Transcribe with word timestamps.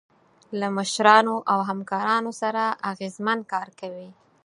له 0.59 0.67
مشرانو 0.77 1.35
او 1.51 1.59
همکارانو 1.69 2.31
سره 2.41 2.63
اغیزمن 2.91 3.39
کار 3.51 3.67
کوئ. 3.79 4.07